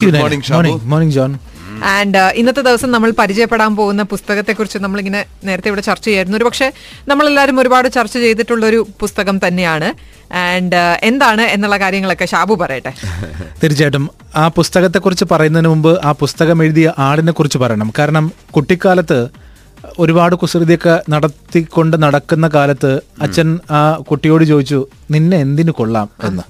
[0.00, 1.30] Morning morning morning John
[1.84, 6.36] and ഇന്നത്തെ ദിവസം നമ്മൾ പരിചയപ്പെടാൻ പോകുന്ന പുസ്തകത്തെക്കുറിച്ച് നമ്മളിങ്ങനെ നേരത്തെ ഇവിടെ ചർച്ച ചെയ്യായിരുന്നു.
[6.36, 6.72] ഒരു പക്ഷേ
[7.08, 9.88] നമ്മളെല്ലാവരും ഒരുപാട് ചർച്ച ചെയ്തിട്ടുള്ള ഒരു പുസ്തകം തന്നെയാണ്.
[10.34, 12.92] ആൻഡ് എന്താണ് എന്നുള്ള കാര്യങ്ങളൊക്കെ ഷാബു പറയട്ടെ.
[13.62, 14.04] തീർച്ചയായിട്ടും.
[14.36, 17.92] ആ പുസ്തകത്തെക്കുറിച്ച് പറയുന്നതിന് മുമ്പ് ആ പുസ്തകം എഴുതിയ ആളിനെ കുറിച്ച് പറയണം.
[17.98, 19.18] കാരണം കുട്ടിക്കാലത്ത്
[19.98, 22.92] ഒരുപാട് കുസൃതിയൊക്കെ നടത്തിക്കൊണ്ട് നടക്കുന്ന കാലത്ത്
[23.22, 23.80] അച്ഛൻ ആ
[24.10, 24.80] കുട്ടിയോട് ചോദിച്ചു
[25.10, 26.08] നിന്നെ എന്തിനു കൊള്ളാം?
[26.24, 26.44] എന്ന്.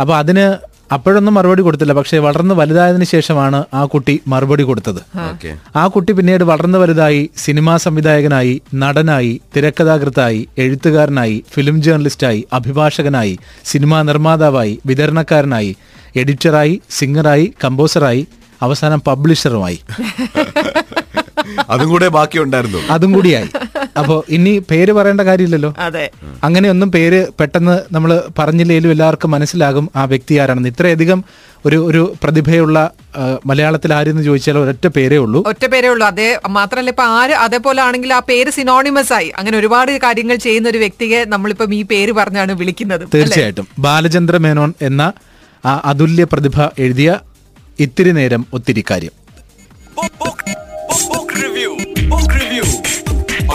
[0.00, 0.46] അപ്പൊ അതിന്
[0.92, 1.92] അപ്പോഴൊന്നും മറുപടി കൊടുത്തില്ല.
[1.92, 5.00] പക്ഷെ വളർന്ന് വലുതായതിനു ശേഷമാണ് ആ കുട്ടി മറുപടി കൊടുത്തത്.
[5.30, 5.50] ഓക്കെ.
[5.76, 14.78] ആ കുട്ടി പിന്നീട് വളർന്നു വലുതായി സിനിമാ സംവിധായകനായി നടനായി തിരക്കഥാകൃത്തായി എഴുത്തുകാരനായി ഫിലിം ജേർണലിസ്റ്റായി അഭിഭാഷകനായി സിനിമാ നിർമ്മാതാവായി
[14.86, 15.72] വിതരണക്കാരനായി
[16.16, 18.26] എഡിറ്ററായി സിംഗറായി കമ്പോസറായി
[18.62, 19.78] അവസാനം പബ്ലിഷറുമായി
[21.70, 23.48] അതും കൂടെ ബാക്കി ഉണ്ടായിരുന്നു അതും കൂടിയായി.
[23.98, 25.74] അപ്പോ ഇനി പേര് പറയേണ്ട കാര്യമില്ലല്ലോ.
[25.78, 26.10] അതെ.
[26.44, 30.68] അങ്ങനെയൊന്നും പേര് പെട്ടെന്ന് നമ്മൾ പറഞ്ഞില്ലേലും എല്ലാവർക്കും മനസ്സിലാകും ആ വ്യക്തി ആരാണെന്ന്.
[30.68, 31.24] ഇത്രയധികം
[31.66, 32.78] ഒരു ഒരു പ്രതിഭയുള്ള
[33.46, 35.40] മലയാളത്തിൽ ആരെന്ന് ചോദിച്ചാൽ ഒരൊറ്റ പേരേ ഉള്ളൂ.
[35.46, 36.06] ഒറ്റ പേരേ ഉള്ളൂ.
[36.06, 39.32] അതേ മാത്രല്ല ഇപ്പൊ ആര് അതേപോലെ ആണെങ്കിൽ ആ പേര് സിനോണിമസ് ആയി.
[39.38, 43.08] അങ്ങനെ ഒരുപാട് കാര്യങ്ങൾ ചെയ്യുന്ന ഒരു വ്യക്തിയെ നമ്മളിപ്പം ഈ പേര് പറഞ്ഞാണ് വിളിക്കുന്നത്.
[43.14, 43.68] തീർച്ചയായിട്ടും.
[43.78, 45.12] ബാലചന്ദ്ര മേനോൻ എന്ന
[45.66, 47.18] ആ അതുല്യ പ്രതിഭ എഴുതിയ
[47.80, 49.14] ഇത്തിരി നേരം ഒത്തിരി കാര്യം.
[49.96, 50.40] Book, book,
[51.12, 51.70] book review.
[52.10, 52.64] Book review.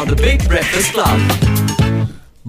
[0.04, 1.20] On the Big Breakfast Club.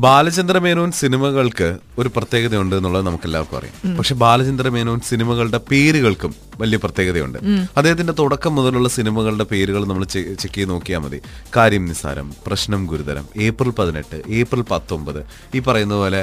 [0.05, 1.67] Balachandra Menon സിനിമകൾക്ക്
[2.01, 6.33] ഒരു പ്രത്യേകതയുണ്ട് എന്നുള്ളത് നമുക്ക് എല്ലാവർക്കും അറിയാം പക്ഷെ ബാലചന്ദ്ര മേനോൻ സിനിമകളുടെ പേരുകൾക്കും
[6.63, 7.39] വലിയ പ്രത്യേകതയുണ്ട്.
[7.77, 11.21] അദ്ദേഹത്തിന്റെ തുടക്കം മുതലുള്ള സിനിമകളുടെ പേരുകൾ നമ്മൾ ചെക്ക് ചെയ്ത് നോക്കിയാൽ മതി.
[11.57, 15.21] കാര്യം നിസ്സാരം പ്രശ്നം ഗുരുതരം ഏപ്രിൽ പതിനെട്ട് ഏപ്രിൽ പത്തൊമ്പത്
[15.55, 16.23] ഈ പറയുന്ന പോലെ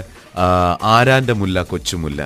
[0.95, 2.21] ആരാന്റെ മുല്ല കൊച്ചുമുല്ല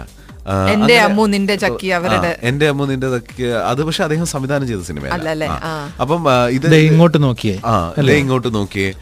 [0.73, 5.15] എന്റെ അമ്മു നിന്റെ ചക്കി അവരുടെ എന്റെ അമ്മ നിന്റെ ചക്കി അത് പക്ഷെ അദ്ദേഹം സംവിധാനം ചെയ്ത സിനിമയല്ല.
[5.63, 5.91] ആ.
[6.01, 7.61] അപ്പം ഇത് ദേ ഇങ്ങോട്ട് നോക്കിയേ.
[7.65, 8.93] ആ ദേ ഇങ്ങോട്ട് നോക്കിയേ.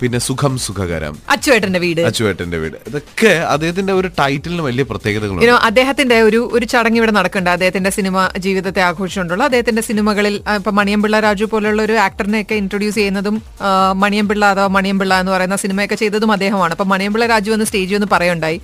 [0.00, 1.14] പിന്നെ സുഖം സുഖകരം.
[1.30, 2.00] അച്ചുവേട്ടന്റെ വീട്.
[2.00, 2.76] അച്ചുവേട്ടന്റെ വീട്.
[2.86, 5.50] ഇതൊക്കെ അദ്ദേഹത്തിന്റെ ഒരു ടൈറ്റിലിന് വലിയ പ്രത്യേകതകളുണ്ട്.
[5.68, 7.50] അദ്ദേഹത്തിന്റെ ഒരു ഒരു ചടങ്ങ് ഇവിടെ നടക്കുന്നുണ്ട്.
[7.50, 13.42] അദ്ദേഹത്തിന്റെ സിനിമ ജീവിതത്തെ ആഘോഷിച്ചുകൊണ്ടുള്ള അദ്ദേഹത്തിന്റെ സിനിമകളിൽ ഇപ്പൊ മണിയമ്പിള്ള രാജു പോലുള്ള ഒരു ആക്ടറിനെയൊക്കെ ഇൻട്രൊഡ്യൂസ് ചെയ്യുന്നതും
[13.94, 16.72] മണിയംപിള്ള മണിയമ്പിള്ള അഥവാ മണിയമ്പിള്ള എന്ന് പറയുന്ന സിനിമയൊക്കെ ചെയ്തതും അദ്ദേഹമാണ്.
[16.72, 18.60] അപ്പൊ മണിയമ്പിള്ള രാജു എന്ന് സ്റ്റേജിൽ ഒന്ന് പറയുണ്ടായി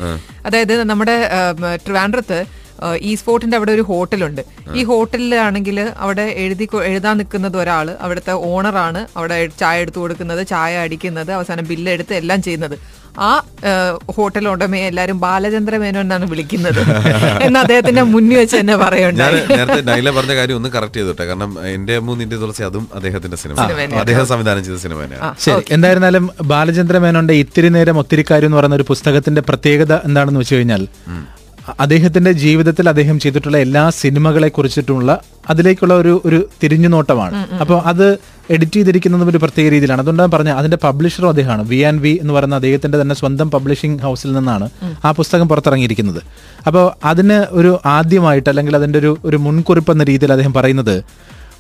[0.47, 1.17] അതായത് നമ്മുടെ
[1.77, 2.39] ട്രിവാൻഡ്രത്ത്
[3.09, 4.43] ഈ സ്പോട്ടിന്റെ അവിടെ ഒരു ഹോട്ടലുണ്ട്.
[4.75, 11.33] ഈ ഹോട്ടലിലാണെങ്കിൽ അവിടെ എഴുതി എഴുതാൻ നിൽക്കുന്നത് ഒരാൾ അവിടുത്തെ ഓണറാണ് അവിടെ ചായ എടുത്തു കൊടുക്കുന്നത് ചായ അടിക്കുന്നത്
[11.33, 12.79] അവസാനം ബില്ല് എടുത്ത് എല്ലാം ചെയ്യുന്നത്.
[13.19, 13.29] ആ
[14.17, 16.81] ഹോട്ടൽ ഉടമയെ എല്ലാരും ബാലചന്ദ്ര മേനോൻ എന്നാണ് വിളിക്കുന്നത്.
[17.47, 18.75] എന്ന് അദ്ദേഹത്തിന്റെ മുന്നിൽ വെച്ച് തന്നെ
[19.21, 21.25] ഞാൻ നേരത്തെ നൈല പറഞ്ഞ കാര്യം ഒന്ന് കറക്റ്റ് ചെയ്തോട്ടെ.
[21.31, 23.65] കാരണം എന്റെ മൂന്നിന്റെ നിന്റെ തുളസി അതും അദ്ദേഹത്തിന്റെ സിനിമ
[24.03, 25.01] അദ്ദേഹം സംവിധാനം ചെയ്ത സിനിമ
[25.45, 30.55] ശരി എന്തായിരുന്നാലും ബാലചന്ദ്ര മേനോന്റെ ഇത്തിരി നേരം ഒത്തിരി കാര്യം എന്ന് പറയുന്ന ഒരു പുസ്തകത്തിന്റെ പ്രത്യേകത എന്താണെന്ന് വെച്ച്
[30.55, 30.85] കഴിഞ്ഞാൽ
[31.81, 37.47] അദ്ദേഹത്തിന്റെ ജീവിതത്തിൽ അദ്ദേഹം ചെയ്തിട്ടുള്ള എല്ലാ സിനിമകളെ കുറിച്ചിട്ടുള്ള അതിലേക്കുള്ള ഒരു ഒരു തിരിഞ്ഞുനോട്ടമാണ്.
[37.61, 38.19] അപ്പോൾ അത്
[38.51, 40.01] എഡിറ്റ് ചെയ്തിരിക്കുന്നതും ഒരു പ്രത്യേക രീതിയിലാണ്.
[40.01, 41.69] അതുകൊണ്ടാണ് പറഞ്ഞ അതിന്റെ പബ്ലിഷറും അദ്ദേഹമാണ്.
[41.69, 44.71] വി ആൻഡ് വി എന്ന് പറയുന്ന അദ്ദേഹത്തിന്റെ തന്നെ സ്വന്തം പബ്ലിഷിംഗ് ഹൗസിൽ നിന്നാണ്
[45.05, 46.23] ആ പുസ്തകം പുറത്തിറങ്ങിയിരിക്കുന്നത്.
[46.67, 51.05] അപ്പോൾ അതിന് ഒരു ആദ്യമായിട്ട് അല്ലെങ്കിൽ അതിന്റെ ഒരു ഒരു മുൻകുറിപ്പ് എന്ന രീതിയിൽ അദ്ദേഹം പറയുന്നത്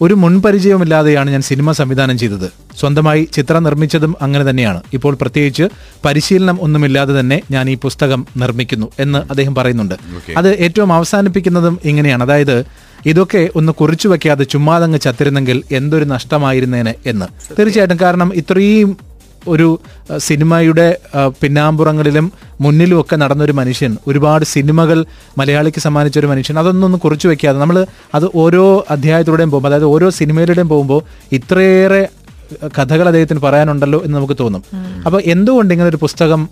[0.02, 2.52] ഒരു മുൻപരിചയവുമില്ലാതെയാണ് ഞാൻ സിനിമ സംവിധാനം ചെയ്തത്.
[2.80, 4.80] സ്വന്തമായി ചിത്രം നിർമ്മിച്ചതും അങ്ങനെ തന്നെയാണ്.
[4.92, 5.68] ഇപ്പോൾ പ്രത്യേകിച്ച്
[6.04, 9.94] പരിശീലനം ഒന്നുമില്ലാതെ തന്നെ ഞാൻ ഈ പുസ്തകം നിർമ്മിക്കുന്നു എന്ന് അദ്ദേഹം പറയുന്നുണ്ട്.
[10.36, 12.22] അത് ഏറ്റവും അവസാനിപ്പിക്കുന്നതും ഇങ്ങനെയാണ്.
[12.22, 12.64] അതായത്
[13.06, 17.26] ഇതൊക്കെ ഒന്ന് കുറിച്ചു വെക്കാതെ ചുമ്മാതങ്ങ് ചത്തിരുന്നെങ്കിൽ എന്തൊരു നഷ്ടമായിരുന്നേനെ എന്ന്.
[17.58, 19.15] തീർച്ചയായിട്ടും കാരണം ഇത്രയും
[19.52, 19.68] ഒരു
[20.26, 20.86] സിനിമയുടെ
[21.42, 22.26] പിന്നാമ്പുറങ്ങളിലും
[22.64, 23.92] മുന്നിലും ഒക്കെ നടന്നൊരു മനുഷ്യൻ.
[24.08, 24.98] ഒരുപാട് സിനിമകൾ
[25.38, 26.58] മലയാളിക്ക് സമ്മാനിച്ച ഒരു മനുഷ്യൻ.
[26.58, 27.78] അതൊന്നും ഒന്ന് കുറിച്ചു വെക്കാതെ നമ്മൾ
[28.18, 28.64] അത് ഓരോ
[28.96, 31.02] അധ്യായത്തിലൂടെയും പോകുമ്പോൾ അതായത് ഓരോ സിനിമയിലൂടെയും പോകുമ്പോൾ
[31.38, 32.02] ഇത്രയേറെ
[32.78, 34.62] കഥകൾ അദ്ദേഹത്തിന് പറയാനുണ്ടല്ലോ എന്ന് നമുക്ക് തോന്നും.
[35.06, 36.42] അപ്പോൾ എന്തുകൊണ്ട് ഇങ്ങനെ ഒരു പുസ്തകം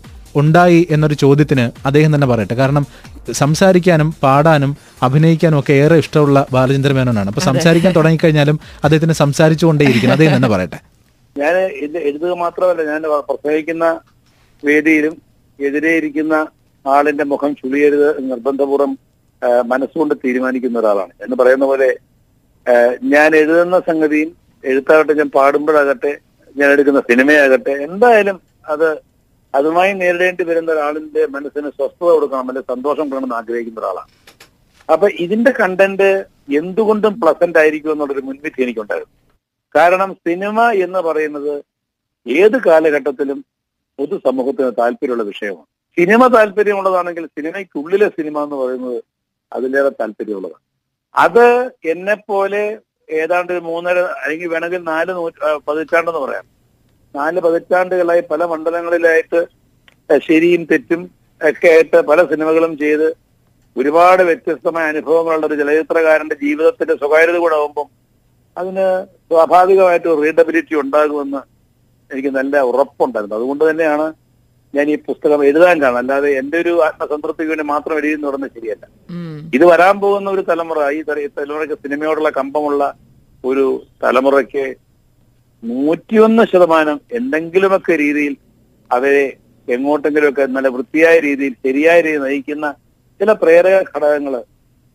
[0.41, 2.55] ഉണ്ടായി എന്നൊരു ചോദ്യത്തിന് അദ്ദേഹം തന്നെ പറയട്ടെ.
[2.61, 2.84] കാരണം
[3.32, 4.71] സംസാരിക്കാനും പാടാനും
[5.06, 10.15] അഭിനയിക്കാനും ഒക്കെ ഏറെ ഇഷ്ടമുള്ള ബാലചന്ദ്ര മേനോനാണ് അപ്പൊ സംസാരിക്കാൻ തുടങ്ങിക്കഴിഞ്ഞാലും അദ്ദേഹത്തിന് സംസാരിച്ചുകൊണ്ടേയിരിക്കണം.
[10.16, 10.81] അദ്ദേഹം തന്നെ പറയട്ടെ.
[11.36, 11.54] ഞാൻ
[12.08, 13.86] എഴുതുക മാത്രമല്ല ഞാൻ പ്രസംഗിക്കുന്ന
[14.62, 15.14] വേദിയിലും
[15.58, 16.34] എതിരെ ഇരിക്കുന്ന
[16.84, 18.92] ആളിന്റെ മുഖം ചുളിയരുത് നിർബന്ധപൂർവം
[19.72, 21.12] മനസ്സുകൊണ്ട് തീരുമാനിക്കുന്ന ഒരാളാണ്.
[21.24, 21.88] എന്ന് പറയുന്ന പോലെ
[23.14, 24.30] ഞാൻ എഴുതുന്ന സംഗതിയും
[24.64, 26.12] എഴുത്താകട്ടെ ഞാൻ പാടുമ്പോഴാകട്ടെ
[26.56, 28.38] ഞാൻ എടുക്കുന്ന സിനിമയാകട്ടെ എന്തായാലും
[28.74, 28.88] അത്
[29.54, 34.10] അതുമായി നേരിടേണ്ടി വരുന്ന ഒരാളിന്റെ മനസ്സിന് സ്വസ്ഥത കൊടുക്കണം അല്ലെങ്കിൽ സന്തോഷം കൊടുക്കണമെന്ന് ആഗ്രഹിക്കുന്ന ഒരാളാണ്.
[34.88, 36.08] അപ്പൊ ഇതിന്റെ കണ്ടന്റ്
[36.60, 39.12] എന്തുകൊണ്ടും പ്ലസന്റ് ആയിരിക്കും എന്നുള്ളൊരു മുൻവിധി എനിക്കുണ്ടായിരുന്നു.
[39.75, 41.55] കാരണം സിനിമ എന്ന് പറയുന്നത്
[42.26, 43.38] ഏത് കാലഘട്ടത്തിലും
[43.99, 45.69] പൊതുസമൂഹത്തിന് താല്പര്യമുള്ള വിഷയമാണ്.
[45.97, 48.99] സിനിമ താല്പര്യമുള്ളതാണെങ്കിൽ സിനിമയ്ക്കുള്ളിലെ സിനിമ എന്ന് പറയുന്നത്
[49.53, 50.62] അതിലേറെ താല്പര്യമുള്ളതാണ്.
[51.15, 51.47] അത്
[51.93, 55.12] എന്നെപ്പോലെ പോലെ ഏതാണ്ട് മൂന്നര അല്ലെങ്കിൽ വേണമെങ്കിൽ നാല്
[55.69, 56.47] പതിറ്റാണ്ടെന്ന് പറയാം.
[57.15, 59.41] നാല് പതിറ്റാണ്ടുകളായി പല മണ്ഡലങ്ങളിലായിട്ട്
[60.29, 61.03] ശരിയും തെറ്റും
[61.41, 63.06] ഒക്കെ ആയിട്ട് പല സിനിമകളും ചെയ്ത്
[63.76, 67.88] ഒരുപാട് വ്യത്യസ്തമായ അനുഭവങ്ങളുള്ള ഒരു ചലച്ചിത്രകാരന്റെ ജീവിതത്തിന്റെ സ്വകാര്യത കൂടെ ആകുമ്പം
[68.56, 68.87] അതിന്
[69.31, 71.41] സ്വാഭാവികമായിട്ട് റീഡബിലിറ്റി ഉണ്ടാകുമെന്ന്
[72.11, 73.37] എനിക്ക് നല്ല ഉറപ്പുണ്ടായിരുന്നു.
[73.37, 74.06] അതുകൊണ്ട് തന്നെയാണ്
[74.75, 75.99] ഞാൻ ഈ പുസ്തകം എഴുതാൻ കാരണം.
[75.99, 78.85] അല്ലാതെ എന്റെ ഒരു ആത്മസംതൃപ്തിക്ക് വേണ്ടി മാത്രം എഴുതുന്നു പറഞ്ഞാൽ ശരിയല്ല.
[79.55, 82.82] ഇത് വരാൻ പോകുന്ന ഒരു തലമുറ ഈ തല- ഈ തലമുറയ്ക്ക് സിനിമയോടുള്ള കമ്പമുള്ള
[83.44, 83.65] ഒരു
[84.03, 84.65] തലമുറയ്ക്ക്
[85.62, 88.37] നൂറ്റിയൊന്ന് ശതമാനം എന്തെങ്കിലുമൊക്കെ രീതിയിൽ
[88.91, 89.37] അവരെ
[89.69, 92.67] എങ്ങോട്ടെങ്കിലുമൊക്കെ നല്ല വൃത്തിയായ രീതിയിൽ ശരിയായ രീതിയിൽ നയിക്കുന്ന
[93.21, 94.35] ചില പ്രേരക ഘടകങ്ങൾ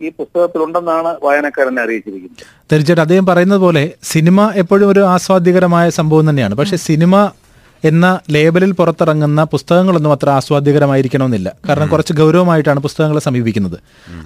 [0.02, 2.46] ഈ പുസ്തകത്തിലുണ്ടെന്നാണ് വായനക്കാരനെ അറിയിച്ചിരിക്കുന്നത്.
[2.72, 6.56] തീർച്ചയായിട്ടും അദ്ദേഹം പറയുന്നത് പോലെ സിനിമ എപ്പോഴും ഒരു ആസ്വാദ്യകരമായ സംഭവം തന്നെയാണ്.
[6.56, 7.32] പക്ഷെ സിനിമ
[7.84, 11.54] എന്ന ലേബലിൽ പുറത്തിറങ്ങുന്ന പുസ്തകങ്ങളൊന്നും അത്ര ആസ്വാദ്യകരമായിരിക്കണമെന്നില്ല.
[11.70, 13.78] കാരണം കുറച്ച് ഗൗരവമായിട്ടാണ് പുസ്തകങ്ങളെ സമീപിക്കുന്നത്.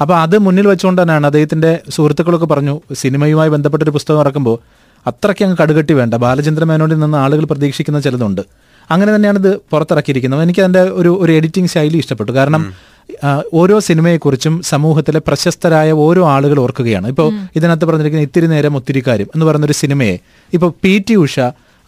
[0.02, 4.60] അപ്പൊ അത് മുന്നിൽ വെച്ചുകൊണ്ട് തന്നെയാണ് അദ്ദേഹത്തിന്റെ സുഹൃത്തുക്കളൊക്കെ പറഞ്ഞു സിനിമയുമായി ബന്ധപ്പെട്ട ഒരു പുസ്തകം ഇറക്കുമ്പോൾ
[5.08, 6.14] അത്രയ്ക്ക് അങ്ങ് കടുകട്ടി വേണ്ട.
[6.14, 8.42] ബാലചന്ദ്ര മേനോനിൽ നിന്ന് ആളുകൾ പ്രതീക്ഷിക്കുന്ന ചിലതുണ്ട്.
[8.92, 10.42] അങ്ങനെ തന്നെയാണ് ഇത് പുറത്തിറക്കിയിരിക്കുന്നത്.
[10.42, 12.32] എനിക്ക് അതിന്റെ ഒരു ഒരു എഡിറ്റിംഗ് ശൈലി ഇഷ്ടപ്പെട്ടു.
[12.32, 12.74] കാരണം
[13.54, 17.08] ഓരോ സിനിമയെക്കുറിച്ചും സമൂഹത്തിലെ പ്രശസ്തരായ ഓരോ ആളുകൾ ഓർക്കുകയാണ്.
[17.08, 20.18] ഇപ്പോൾ ഇതിനകത്ത് പറഞ്ഞിരിക്കുന്ന ഇത്തിരി നേരം ഒത്തിരി കാര്യം എന്ന് പറയുന്ന ഒരു സിനിമയെ
[20.54, 21.40] ഇപ്പോൾ പി ടി ഉഷ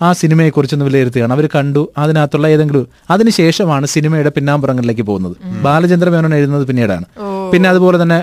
[0.01, 1.33] ആ സിനിമയെക്കുറിച്ചൊന്ന് വിലയിരുത്തുകയാണ്.
[1.33, 5.35] അവർ കണ്ടു അതിനകത്തുള്ള ഏതെങ്കിലും അതിനുശേഷമാണ് സിനിമയുടെ പിന്നാമ്പുറങ്ങളിലേക്ക് പോകുന്നത്.
[5.63, 7.05] ബാലചന്ദ്രമേനോൻ എഴുതുന്നത് പിന്നീടാണ്.
[7.53, 8.19] പിന്നെ അതുപോലെ തന്നെ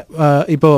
[0.49, 0.75] ഇപ്പോൾ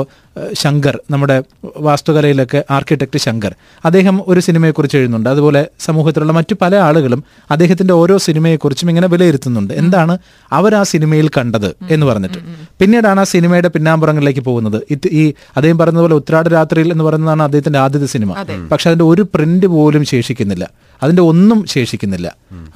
[0.53, 1.43] ശങ്കർ നമ്മുടെ
[1.77, 3.55] വാസ്തുകലയിലൊക്കെ ആർക്കിടെക്ട് ശങ്കർ.
[3.85, 5.29] അദ്ദേഹം ഒരു സിനിമയെക്കുറിച്ച് എഴുതുന്നുണ്ട്.
[5.29, 9.73] അതുപോലെ സമൂഹത്തിലുള്ള മറ്റു പല ആളുകളും അദ്ദേഹത്തിന്റെ ഓരോ സിനിമയെക്കുറിച്ചും ഇങ്ങനെ വിലയിരുത്തുന്നുണ്ട്.
[9.73, 10.17] എന്താണ്
[10.51, 12.37] അവർ ആ സിനിമയിൽ കണ്ടത് എന്ന് പറഞ്ഞിട്ട്.
[12.79, 15.07] പിന്നീടാണ് ആ സിനിമയുടെ പിന്നാമ്പുറങ്ങളിലേക്ക് പോകുന്നത്.
[15.11, 18.45] ഈ അദ്ദേഹം പറഞ്ഞതുപോലെ ഉത്രാട രാത്രിയിൽ എന്ന് പറയുന്നതാണ് അദ്ദേഹത്തിന്റെ ആദ്യത്തെ സിനിമ.
[18.71, 20.69] പക്ഷെ അതിന്റെ ഒരു പ്രിന്റ് പോലും ശേഷിക്കുന്നില്ല.
[21.03, 22.35] അതിന്റെ ഒന്നും ശേഷിക്കുന്നില്ല.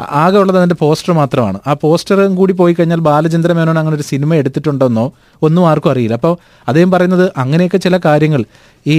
[0.09, 1.59] ആകെ ഉള്ളത് അതിന്റെ പോസ്റ്റർ മാത്രമാണ്.
[1.67, 6.13] ആ പോസ്റ്ററും കൂടി പോയി കഴിഞ്ഞാൽ ബാലചന്ദ്ര മേനോൻ അങ്ങനെ ഒരു സിനിമ എടുത്തിട്ടുണ്ടെന്നോ ഒന്നും ആർക്കും അറിയില്ല.
[6.13, 8.41] അപ്പോൾ അദ്ദേഹം പറയുന്നത് അങ്ങനെയൊക്കെ ചില കാര്യങ്ങൾ.
[8.87, 8.97] ഈ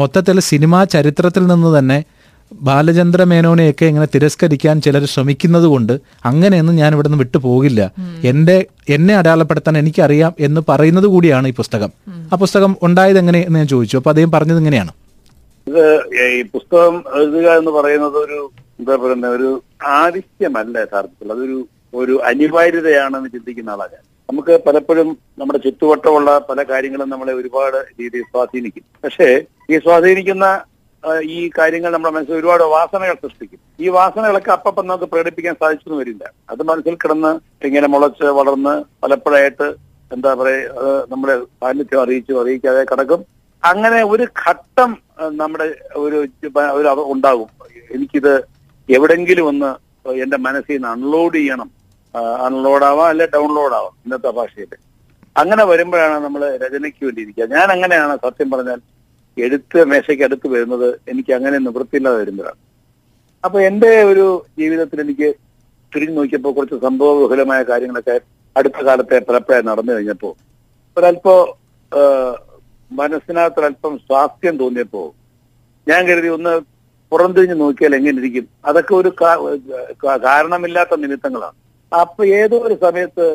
[0.00, 1.98] മൊത്തത്തിൽ സിനിമാ ചരിത്രത്തിൽ നിന്ന് തന്നെ
[2.66, 5.92] ബാലചന്ദ്ര മേനോനെയൊക്കെ ഇങ്ങനെ തിരസ്കരിക്കാൻ ചിലർ ശ്രമിക്കുന്നത് കൊണ്ട്
[6.30, 7.80] അങ്ങനെയൊന്നും ഞാൻ ഇവിടെ നിന്ന് വിട്ടു പോകില്ല.
[8.30, 8.56] എന്റെ
[8.96, 11.90] എന്നെ അടയാളപ്പെടുത്താൻ എനിക്കറിയാം എന്ന് പറയുന്നത് കൂടിയാണ് ഈ പുസ്തകം.
[12.32, 13.96] ആ പുസ്തകം ഉണ്ടായത് എങ്ങനെ എന്ന് ഞാൻ ചോദിച്ചു.
[14.00, 14.92] അപ്പൊ അദ്ദേഹം പറഞ്ഞത് എങ്ങനെയാണ്
[15.66, 15.82] ഇത്
[16.38, 18.38] ഈ പുസ്തകം എഴുതുക എന്ന് പറയുന്നത് ഒരു
[18.80, 19.50] എന്താ പറയുന്ന ഒരു
[20.00, 21.32] ആദിത്യമല്ല യഥാർത്ഥത്തിൽ.
[21.34, 21.58] അതൊരു
[22.00, 24.04] ഒരു അനിവാര്യതയാണെന്ന് ചിന്തിക്കുന്ന ആളാണ് ഞാൻ.
[24.28, 25.08] നമുക്ക് പലപ്പോഴും
[25.40, 28.84] നമ്മുടെ ചുറ്റുവട്ടമുള്ള പല കാര്യങ്ങളും നമ്മളെ ഒരുപാട് രീതിയിൽ സ്വാധീനിക്കും.
[29.04, 29.28] പക്ഷേ
[29.70, 30.46] ഈ സ്വാധീനിക്കുന്ന
[31.36, 33.60] ഈ കാര്യങ്ങൾ നമ്മുടെ മനസ്സിൽ ഒരുപാട് വാസനകൾ സൃഷ്ടിക്കും.
[33.84, 36.24] ഈ വാസനകളൊക്കെ അപ്പം നമുക്ക് പ്രകടിപ്പിക്കാൻ സാധിച്ചെന്ന് വരില്ല.
[36.50, 37.32] അത് മനസ്സിൽ കിടന്ന്
[37.68, 39.68] ഇങ്ങനെ മുളച്ച് വളർന്ന് പലപ്പോഴായിട്ട്
[40.16, 43.22] എന്താ പറയുക നമ്മുടെ സാന്നിധ്യം അറിയിച്ചു അറിയിക്കാതെ കിടക്കും.
[43.62, 44.90] അങ്ങനെ ഒരു ഘട്ടം
[45.40, 45.68] നമ്മുടെ
[46.04, 46.18] ഒരു
[46.78, 47.48] ഒരു ഉണ്ടാകും.
[47.94, 48.34] എനിക്കിത്
[48.88, 49.70] എവിടെങ്കിലും ഒന്ന്
[50.24, 51.68] എന്റെ മനസ്സിൽ നിന്ന് അൺലോഡ് ചെയ്യണം.
[52.46, 54.70] അൺലോഡ് ആവാം അല്ലെ ഡൗൺലോഡ് ആവാം ഇന്നത്തെ ഭാഷയിൽ.
[55.40, 58.80] അങ്ങനെ വരുമ്പോഴാണ് നമ്മൾ രചനയ്ക്ക് വേണ്ടിയിരിക്കുക ഞാൻ അങ്ങനെയാണ് സത്യം പറഞ്ഞാൽ
[59.36, 62.58] എഴുത്ത് മേശയ്ക്ക് അടുത്ത് വരുന്നത് എനിക്ക് അങ്ങനെ നിവൃത്തിയില്ലാതെ വരുമ്പോഴാണ്.
[63.44, 64.26] അപ്പൊ എന്റെ ഒരു
[64.60, 65.28] ജീവിതത്തിൽ എനിക്ക്
[65.92, 68.16] തിരിഞ്ഞു നോക്കിയപ്പോൾ കുറച്ച് സംഭവ വിഹുലമായ കാര്യങ്ങളൊക്കെ
[68.56, 70.34] അടുത്ത കാലത്തെ പലപ്പോഴായി നടന്നു കഴിഞ്ഞപ്പോൾ
[70.96, 71.34] ഒരല്പോ
[72.90, 75.02] മനസ്സിനകത്തൊരല്പം സ്വാസ്ഥ്യം തോന്നിയപ്പോ
[75.86, 76.52] ഞാൻ കരുതി ഒന്ന്
[77.12, 78.46] പുറംതിരിഞ്ഞ് നോക്കിയാൽ എങ്ങനെ ഇരിക്കും?
[78.68, 79.10] അതൊക്കെ ഒരു
[80.26, 81.56] കാരണമില്ലാത്ത നിമിത്തങ്ങളാണ്.
[81.92, 83.26] അപ്പൊ ഏതോ ഒരു സമയത്ത്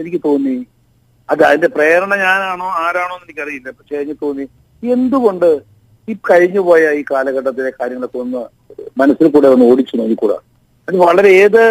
[0.00, 0.56] എനിക്ക് തോന്നി
[1.28, 3.68] അത് അതിന്റെ പ്രേരണ ഞാനാണോ ആരാണോ എന്ന് എനിക്കറിയില്ല.
[3.78, 4.44] പക്ഷെ എനിക്ക് തോന്നി
[4.82, 5.50] എന്തുകൊണ്ട്
[6.08, 8.42] ഈ കഴിഞ്ഞു പോയ ഈ കാലഘട്ടത്തിലെ കാര്യങ്ങളൊക്കെ ഒന്ന്
[9.00, 10.38] മനസ്സിൽ കൂടെ ഒന്ന് ഓടിച്ചു നോക്കിക്കൂടാ?
[10.88, 11.62] അത് വളരെ ഏത്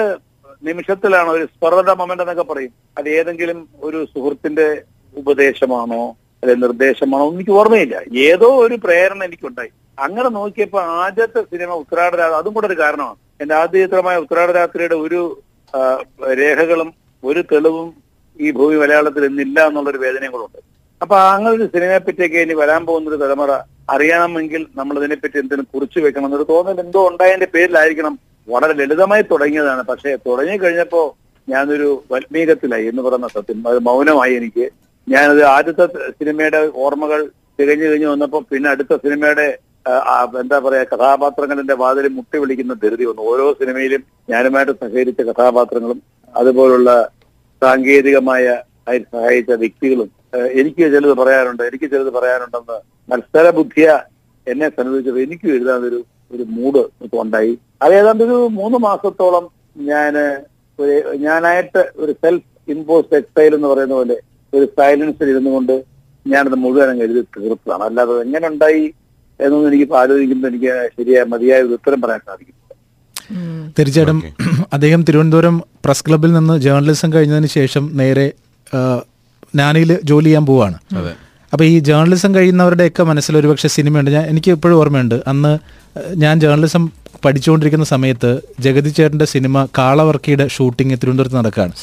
[0.64, 2.74] നിമിഷത്തിലാണോ ഒരു സ്പർദ്ധ മൊമെന്റ് എന്നൊക്കെ പറയും.
[2.98, 4.68] അത് ഏതെങ്കിലും ഒരു സുഹൃത്തിന്റെ
[5.16, 6.04] ഉപദേശമാണോ
[6.44, 7.96] അല്ലെ നിർദ്ദേശമാണോ എനിക്ക് ഓർമ്മയില്ല.
[8.30, 9.72] ഏതോ ഒരു പ്രേരണ എനിക്കുണ്ടായി.
[9.98, 13.18] അങ്ങനെ നോക്കിയപ്പോ ആദ്യത്തെ സിനിമ ഉത്രാട അതും കൂടെ ഒരു കാരണമാണ്.
[13.42, 14.50] എന്റെ ആദ്യ ചിത്രമായ ഉത്രാട
[15.08, 15.22] ഒരു
[16.34, 16.94] രേഖകളും
[17.24, 17.94] ഒരു തെളിവും
[18.42, 20.60] ഈ ഭൂമി മലയാളത്തിൽ ഇന്നില്ല എന്നുള്ളൊരു വേദനയും കൂടെ
[21.02, 23.52] അപ്പൊ അങ്ങനെ ഒരു സിനിമയെ പറ്റിയൊക്കെ ഇനി വരാൻ പോകുന്ന ഒരു തലമുറ
[23.90, 28.20] അറിയണമെങ്കിൽ നമ്മൾ ഇതിനെപ്പറ്റി എന്തിനും കുറിച്ചു വെക്കണം എന്നൊരു തോന്നൽ എന്തോ ഉണ്ടായതിന്റെ പേരിലായിരിക്കണം.
[28.50, 29.84] വളരെ ലളിതമായി തുടങ്ങിയതാണ്.
[29.84, 31.16] പക്ഷേ തുടങ്ങി കഴിഞ്ഞപ്പോ
[31.50, 33.68] ഞാനൊരു വൽമീകത്തിലായി എന്ന് പറയുന്ന സത്യം.
[33.68, 34.70] അത് മൗനമായി എനിക്ക്.
[35.10, 37.30] ഞാനത് ആദ്യത്തെ സിനിമയുടെ ഓർമ്മകൾ
[37.60, 39.58] തികഞ്ഞു കഴിഞ്ഞു വന്നപ്പോ പിന്നെ അടുത്ത സിനിമയുടെ
[40.42, 43.24] എന്താ പറയാ കഥാപാത്രങ്ങളുടെ വാതിൽ മുട്ടി വിളിക്കുന്ന ധൃതി വന്നു.
[43.32, 44.02] ഓരോ സിനിമയിലും
[44.34, 46.00] ഞാനുമായിട്ട് സഹകരിച്ച കഥാപാത്രങ്ങളും
[46.36, 46.92] അതുപോലുള്ള
[47.62, 48.46] സാങ്കേതികമായ
[49.14, 50.10] സഹായിച്ച വ്യക്തികളും
[50.60, 52.78] എനിക്ക് ചിലത് പറയാനുണ്ട് എനിക്ക് ചിലത് പറയാനുണ്ടെന്ന്
[53.10, 53.88] മത്സര ബുദ്ധിയ
[54.48, 56.00] എന്നെ സംബന്ധിച്ചത് എനിക്ക് എഴുതാനൊരു
[56.32, 56.82] ഒരു മൂഡ്
[57.24, 57.54] ഉണ്ടായി
[57.84, 59.46] അത് ഏതാണ്ട് ഒരു മൂന്ന് മാസത്തോളം
[59.92, 60.16] ഞാൻ
[61.26, 64.18] ഞാനായിട്ട് ഒരു സെൽഫ് ഇമ്പോസ്ഡ് എക്സൈൽ എന്ന് പറയുന്ന പോലെ
[64.54, 65.76] ഒരു സൈലൻസിൽ ഇരുന്നു കൊണ്ട്
[66.26, 67.84] ഞാനത് മുഴുവൻ എഴുതി തീർത്തതാണ്.
[67.90, 68.84] അല്ലാതെ എങ്ങനെ ഉണ്ടായി
[69.40, 72.56] എന്നൊന്നും എനിക്ക് ആലോചിക്കുമ്പോൾ എനിക്ക് ശരിയായ മതിയായ ഒരു ഉത്തരം പറയാൻ സാധിക്കും
[73.78, 74.20] തീർച്ചയായിട്ടും
[74.76, 75.56] അദ്ദേഹം തിരുവനന്തപുരം
[75.86, 78.28] പ്രസ് ക്ലബിൽ നിന്ന് ജേർണലിസം കഴിഞ്ഞതിന് ശേഷം നേരെ
[79.56, 80.78] നാനിയിൽ ജോലി ചെയ്യാൻ പോവാണ്.
[81.54, 84.12] അപ്പൊ ഈ ജേർണലിസം കഴിയുന്നവരുടെയൊക്കെ മനസ്സിൽ ഒരുപക്ഷെ സിനിമയുണ്ട്.
[84.16, 85.16] ഞാൻ എനിക്ക് ഇപ്പോഴും ഓർമ്മയുണ്ട്.
[85.32, 85.52] അന്ന്
[86.24, 86.84] ഞാൻ ജേർണലിസം
[87.26, 91.74] പഠിച്ചുകൊണ്ടിരിക്കുന്ന സമയത്ത് ജഗതി ചേട്ടന്റെ സിനിമ കാളവർക്കിയുടെ ഷൂട്ടിംഗ് തിരുവനന്തപുരത്ത് നടക്കുകയാണ്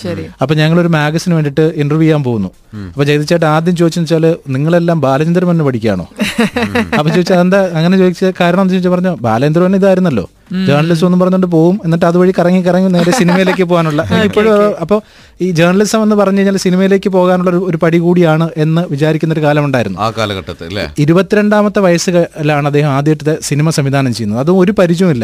[0.43, 2.51] അപ്പൊ ഞങ്ങൾ ഒരു മാഗസിന് വേണ്ടിട്ട് ഇന്റർവ്യൂ ചെയ്യാൻ പോകുന്നു.
[2.89, 6.07] അപ്പൊ ജഗതി ചേട്ടൻ ആദ്യം ചോദിച്ചെന്ന് വെച്ചാൽ നിങ്ങളെല്ലാം ബാലചന്ദ്രൻ മണ്ണ് പഠിക്കുകയാണോ?
[6.99, 7.61] അപ്പൊ ചോദിച്ചാൽ എന്താ?
[7.75, 10.25] അങ്ങനെ ചോദിച്ച കാരണം എന്ന് ചോദിച്ചാൽ പറഞ്ഞു ബാലേന്ദ്രൻ ഇതായിരുന്നല്ലോ.
[10.67, 14.01] ജേർണലിസം എന്ന് പറഞ്ഞുകൊണ്ട് പോകും എന്നിട്ട് അതുവഴി കറങ്ങി കറങ്ങി നേരെ സിനിമയിലേക്ക് പോകാനുള്ള.
[14.29, 14.99] ഇപ്പോഴും അപ്പോൾ
[15.41, 20.11] ഈ ജേർണലിസം എന്ന് പറഞ്ഞു കഴിഞ്ഞാൽ സിനിമയിലേക്ക് പോകാനുള്ള ഒരു- പടി കൂടിയാണ് എന്ന് വിചാരിക്കുന്ന ഒരു കാലമുണ്ടായിരുന്നു ആ
[20.11, 20.85] കാലഘട്ടത്തിൽ അല്ലേ?
[20.99, 24.41] ഇരുപത്തിരണ്ടാമത്തെ വയസ്സിലാണ് അദ്ദേഹം ആദ്യത്തെ സിനിമ സംവിധാനം ചെയ്യുന്നത്.
[24.41, 24.75] അതും ഒരു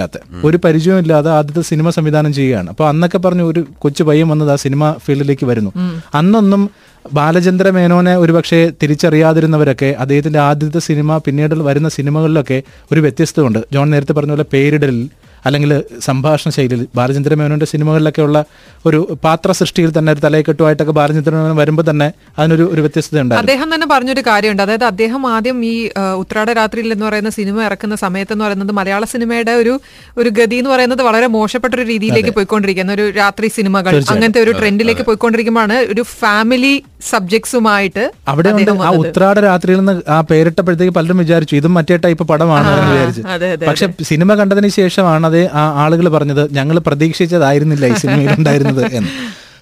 [0.01, 2.69] പരിചയമില്ലാത്ത ഒരു പരിചയമില്ലാതെ ആദ്യത്തെ സിനിമ സംവിധാനം ചെയ്യുകയാണ്.
[2.71, 5.71] അപ്പൊ അന്നൊക്കെ പറഞ്ഞു ഒരു കൊച്ചു പയ്യൻ വന്നത് ആ സിനിമ ഫീൽഡിലേക്ക് വരുന്നു.
[6.15, 6.71] അന്നൊന്നും
[7.13, 14.31] ബാലചന്ദ്ര മേനോനെ ഒരുപക്ഷെ തിരിച്ചറിയാതിരുന്നവരൊക്കെ അദ്ദേഹത്തിന്റെ ആദ്യത്തെ സിനിമ പിന്നീട് വരുന്ന സിനിമകളിലൊക്കെ ഒരു വ്യത്യസ്തമുണ്ട് ജോൺ നേരത്തെ പറഞ്ഞ
[14.31, 15.09] പോലെ പേരിടലിൽ
[15.45, 15.71] അല്ലെങ്കിൽ
[16.01, 18.39] സംഭാഷണ ശൈലിയിൽ ബാലചന്ദ്ര മേനോന്റെ സിനിമകളിലൊക്കെ ഉള്ള
[18.87, 22.09] ഒരു പാത്ര സൃഷ്ടിയിൽ തന്നെ ഒരു തലയെക്കെട്ടുമായിട്ടൊക്കെ ബാലചന്ദ്ര മേനോൻ വരുമ്പോൾ തന്നെ
[22.39, 23.53] അതിനൊരു ഒരു വ്യത്യസ്തത ഉണ്ടായിരുന്നു.
[23.53, 24.63] അദ്ദേഹം തന്നെ പറഞ്ഞൊരു കാര്യമുണ്ട്.
[24.63, 25.75] അതായത് അദ്ദേഹം ആദ്യം ഈ
[26.17, 29.75] ഉത്രാട രാത്രിയിൽ എന്ന് പറയുന്ന സിനിമ ഇറക്കുന്ന സമയത്ത് എന്ന് പറയുന്നത് മലയാള സിനിമയുടെ ഒരു
[30.17, 35.03] ഒരു ഗതി എന്ന് പറയുന്നത് വളരെ മോശപ്പെട്ട ഒരു രീതിയിലേക്ക് പോയിക്കൊണ്ടിരിക്കുന്ന ഒരു രാത്രി സിനിമകൾ അങ്ങനത്തെ ഒരു ട്രെൻഡിലേക്ക്
[35.03, 36.75] പോയിക്കൊണ്ടിരിക്കുമ്പോഴാണ് ഒരു ഫാമിലി
[37.11, 38.51] സബ്ജക്ട്സുമായിട്ട് അവിടെ
[38.89, 43.23] ആ ഉത്രാട രാത്രിയിൽ നിന്ന് ആ പേരിട്ടപ്പോഴത്തേക്ക് പലരും വിചാരിച്ചു ഇതും മറ്റേ ടൈപ്പ് പടമാണ് എന്ന് വിചാരിച്ചു.
[43.69, 49.13] പക്ഷെ സിനിമ കണ്ടതിന് ശേഷമാണ് അത് ആ ആളുകൾ പറഞ്ഞത് ഞങ്ങൾ പ്രതീക്ഷിച്ചതായിരുന്നില്ല ഈ സിനിമയിൽ ഉണ്ടായിരുന്നത് എന്ന്.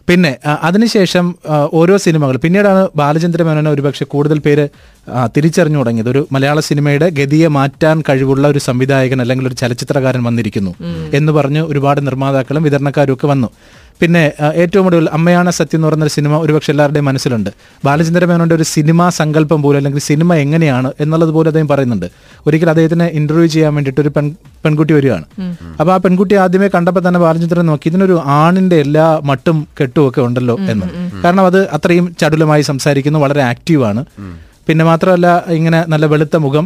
[0.09, 0.31] പിന്നെ
[0.69, 1.27] അതിനുശേഷം
[1.79, 2.37] ഓരോ സിനിമകൾ.
[2.45, 4.65] പിന്നീടാണ് ബാലചന്ദ്ര മേനോനെ ഒരുപക്ഷെ കൂടുതൽ പേര്
[5.37, 6.09] തിരിച്ചറിഞ്ഞു തുടങ്ങിയത്.
[6.15, 10.73] ഒരു മലയാള സിനിമയുടെ ഗതിയെ മാറ്റാൻ കഴിവുള്ള ഒരു സംവിധായകൻ അല്ലെങ്കിൽ ഒരു ചലച്ചിത്രകാരൻ വന്നിരിക്കുന്നു
[11.19, 13.51] എന്ന് പറഞ്ഞ് ഒരുപാട് നിർമ്മാതാക്കളും വിതരണക്കാരും ഒക്കെ വന്നു.
[14.01, 14.23] പിന്നെ
[14.63, 17.51] ഏറ്റവും ഒടുവിൽ അമ്മയാണ് സത്യം എന്ന് പറയുന്ന ഒരു സിനിമ ഒരുപക്ഷെ എല്ലാവരുടെയും മനസ്സിലുണ്ട്.
[17.87, 22.09] ബാലചന്ദ്ര മേനോന്റെ ഒരു സിനിമാ സങ്കല്പം പോലും അല്ലെങ്കിൽ സിനിമ എങ്ങനെയാണ് എന്നുള്ളത് പോലും അദ്ദേഹം പറയുന്നുണ്ട്.
[22.49, 24.29] ഒരിക്കൽ അദ്ദേഹത്തിന് ഇന്റർവ്യൂ ചെയ്യാൻ വേണ്ടിയിട്ട് ഒരു പെൺ
[24.65, 25.27] പെൺകുട്ടി വരികയാണ്.
[25.81, 30.57] അപ്പോൾ ആ പെൺകുട്ടി ആദ്യമേ കണ്ടപ്പോൾ തന്നെ ബാലചന്ദ്രൻ നോക്കി ഇതിനൊരു ആണിന്റെ എല്ലാ മട്ടും കെട്ടും ഒക്കെ ഉണ്ടല്ലോ
[30.75, 30.89] എന്ന്.
[31.25, 34.03] കാരണം അത് അത്രയും ചടുലമായി സംസാരിക്കുന്നു വളരെ ആക്റ്റീവാണ്
[34.69, 35.29] പിന്നെ മാത്രമല്ല
[35.59, 36.65] ഇങ്ങനെ നല്ല വെളുത്ത മുഖം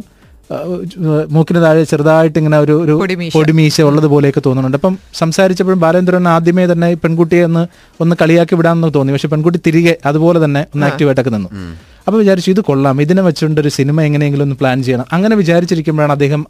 [1.31, 2.93] മൂക്കിന് താഴെ ചെറുതായിട്ട് ഇങ്ങനെ ഒരു ഒരു
[3.35, 3.81] പൊടിമീശ.
[3.81, 4.77] ഉള്ളത് പോലെയൊക്കെ തോന്നുന്നുണ്ട്.
[4.77, 7.67] അപ്പം സംസാരിച്ചപ്പോഴും ബാലേന്ദ്രൻ ആദ്യമേ തന്നെ പെൺകുട്ടിയെ ഒന്ന്
[8.01, 9.13] ഒന്ന് കളിയാക്കി വിടാമെന്ന് തോന്നി.
[9.13, 11.49] പക്ഷെ പെൺകുട്ടി തിരികെ അതുപോലെ തന്നെ ഒന്ന് ആക്റ്റീവായിട്ടൊക്കെ നിന്നു.
[12.07, 13.01] അപ്പൊ വിചാരിച്ചു ഇത് കൊള്ളാം.
[13.01, 15.05] ഇതിനെ വെച്ചുകൊണ്ട് ഒരു സിനിമ എങ്ങനെയെങ്കിലും ഒന്ന് പ്ലാൻ ചെയ്യണം.
[15.13, 16.47] അങ്ങനെ വിചാരിച്ചിരിക്കുമ്പോഴാണ് അദ്ദേഹം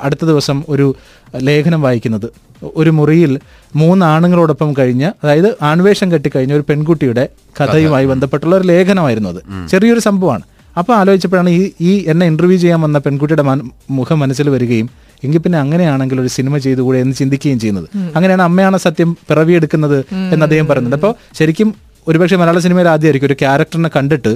[0.00, 0.94] അടുത്ത ദിവസം ഒരു
[1.36, 2.32] ലേഖനം വായിക്കുന്നത്.
[2.76, 3.40] ഒരു മുറിയിൽ
[3.76, 7.28] മൂന്ന് ആണുങ്ങളോടൊപ്പം കഴിഞ്ഞ് അതായത് ആൺവേഷം കെട്ടിക്കഴിഞ്ഞ ഒരു പെൺകുട്ടിയുടെ
[7.60, 9.68] കഥയുമായി ബന്ധപ്പെട്ടുള്ള ഒരു ലേഖനമായിരുന്നു അത്.
[9.68, 10.42] ചെറിയൊരു സംഭവമാണ്.
[10.76, 13.44] അപ്പൊ ആലോചിച്ചപ്പോഴാണ് ഈ ഈ എന്നെ ഇന്റർവ്യൂ ചെയ്യാൻ വന്ന പെൺകുട്ടിയുടെ
[13.90, 14.88] മുഖം മനസ്സിൽ വരികയും
[15.24, 17.88] എങ്കിൽ പിന്നെ അങ്ങനെയാണെങ്കിൽ ഒരു സിനിമ ചെയ്തുകൂടെ എന്ന് ചിന്തിക്കുകയും ചെയ്യുന്നത്.
[18.16, 19.98] അങ്ങനെയാണ് അമ്മയാണ് സത്യം പിറവിയെടുക്കുന്നത്
[20.32, 21.68] എന്ന് അദ്ദേഹം പറയുന്നുണ്ട് അപ്പോൾ ശരിക്കും
[22.08, 24.32] ഒരുപക്ഷെ മലയാള സിനിമയിൽ ആദ്യമായിരിക്കും ഒരു ക്യാരക്ടറിനെ കണ്ടിട്ട്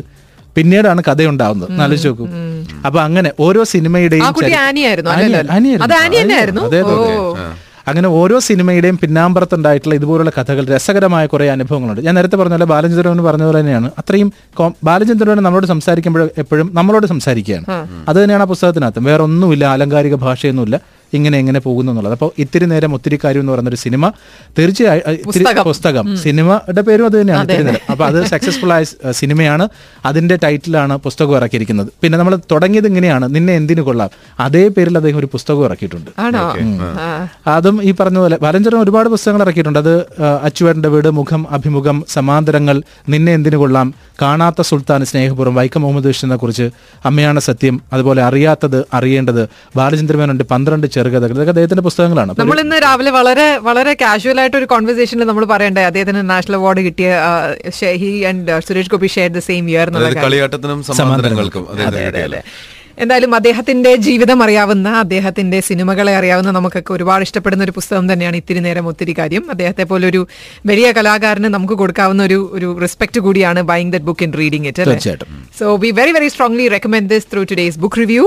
[0.57, 1.71] പിന്നീടാണ് കഥയുണ്ടാവുന്നത്.
[1.83, 2.25] ആലോചിച്ച് നോക്കൂ.
[2.87, 4.25] അപ്പൊ അങ്ങനെ ഓരോ സിനിമയുടെയും?
[4.25, 5.55] അത്?
[6.65, 6.83] അതെ.
[7.89, 12.01] അങ്ങനെ ഓരോ സിനിമയുടെയും പിന്നാമ്പുറത്തുണ്ടായിട്ടുള്ള ഇതുപോലുള്ള കഥകൾ രസകരമായ കുറേ അനുഭവങ്ങളുണ്ട്.
[12.01, 13.91] ഞാൻ നേരത്തെ പറഞ്ഞ പോലെ ബാലചന്ദ്രൻ പറഞ്ഞ പോലെ തന്നെയാണ്.
[13.99, 14.33] അത്രയും
[14.85, 17.65] ബാലചന്ദ്രൻ നമ്മളോട് സംസാരിക്കുമ്പോൾ എപ്പോഴും നമ്മളോട് സംസാരിക്കുകയാണ്.
[18.09, 19.01] അത് തന്നെയാണ് ആ പുസ്തകത്തിനകത്ത്.
[19.07, 20.81] വേറെ ഒന്നുമില്ല ആലങ്കാരിക ഭാഷയൊന്നുമില്ല.
[21.15, 22.13] ഇങ്ങനെ എങ്ങനെ പോകുന്നു എന്നുള്ളത്.
[22.13, 24.13] അപ്പോൾ ഇത്തിരി നേരം ഒത്തിരി കാര്യം എന്ന് പറയുന്ന ഒരു സിനിമ
[24.59, 26.17] തീർച്ചയായും ഇത്തിരി- പുസ്തകം.
[26.17, 27.79] സിനിമയുടെ പേരും അത് തന്നെയാണ് ഇത്തിരി നേരം.
[27.91, 29.69] അപ്പോൾ അത് സക്സസ്ഫുൾ ആയ സിനിമയാണ്.
[30.07, 31.89] അതിന്റെ ടൈറ്റിലാണ് പുസ്തകം ഇറക്കിയിരിക്കുന്നത്.
[32.03, 33.35] പിന്നെ നമ്മൾ തുടങ്ങിയത് ഇങ്ങനെയാണ്.
[33.35, 34.11] നിന്നെ എന്തിനു കൊള്ളാം?
[34.41, 36.11] അതേ പേരിൽ അദ്ദേഹം ഒരു പുസ്തകം ഇറക്കിയിട്ടുണ്ട്.
[37.47, 39.79] അതും ഈ പറഞ്ഞ പോലെ ബാലഞ്ചരൻ ഒരുപാട് പുസ്തകങ്ങൾ ഇറക്കിയിട്ടുണ്ട്.
[39.79, 39.97] അത്
[40.43, 43.95] അച്ചുവേറിന്റെ വീട് മുഖം അഭിമുഖം സമാന്തരങ്ങൾ നിന്നെ എന്തിനു കൊള്ളാം?
[44.23, 46.71] കാണാത്ത സുൽത്താൻ സ്നേഹപൂർവം വൈക്കം മുഹമ്മദ് ബഷീറിനെ കുറിച്ച്
[47.05, 51.35] അമ്മയാണ് സത്യം അതുപോലെ അറിയാത്തത് അറിയേണ്ടത് ബാലചന്ദ്രമേനോന്റെ പന്ത്രണ്ട് ചെറുകഥകൾ.
[51.37, 52.33] ഇതൊക്കെ അദ്ദേഹത്തിന്റെ പുസ്തകങ്ങളാണ്.
[52.41, 55.85] നമ്മൾ ഇന്ന് രാവിലെ വളരെ വളരെ കാഷ്വൽ ആയിട്ട് ഒരു കോൺവെർസേഷനിൽ നമ്മൾ പറയണ്ടേ?
[55.91, 57.09] അദ്ദേഹത്തിന് നാഷണൽ അവാർഡ് കിട്ടിയ
[58.03, 59.89] he and Suresh Gopi share the same year.
[60.27, 61.67] കളിയാട്ടത്തിനും സമാന്തരങ്ങൾക്കും
[63.03, 68.89] എന്തായാലും അദ്ദേഹത്തിന്റെ ജീവിതം അറിയാവുന്ന അദ്ദേഹത്തിന്റെ സിനിമകളെ അറിയാവുന്ന നമുക്കൊക്കെ ഒരുപാട് ഇഷ്ടപ്പെടുന്ന ഒരു പുസ്തകം തന്നെയാണ് ഇത്തിരി നേരം
[68.91, 69.45] ഒത്തിരി കാര്യം.
[69.55, 70.21] അദ്ദേഹത്തെ പോലെ ഒരു
[70.71, 75.31] വലിയ കലാകാരന് നമുക്ക് കൊടുക്കാവുന്ന ഒരു ഒരു റെസ്പെക്ട് കൂടിയാണ് buying that book in reading it തീർച്ചയായിട്ടും.
[75.61, 78.27] So we very very strongly recommend this through today's book review